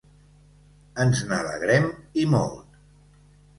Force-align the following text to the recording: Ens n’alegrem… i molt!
Ens 1.03 1.21
n’alegrem… 1.33 1.87
i 2.25 2.27
molt! 2.35 2.83